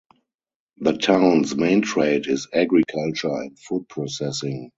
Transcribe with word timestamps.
The 0.77 0.93
town's 0.93 1.55
main 1.55 1.83
trade 1.83 2.25
is 2.25 2.47
agriculture 2.51 3.35
and 3.35 3.55
food 3.59 3.87
processing. 3.87 4.69